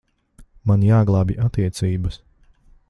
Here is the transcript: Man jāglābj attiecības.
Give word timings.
Man 0.71 0.85
jāglābj 0.87 1.37
attiecības. 1.47 2.21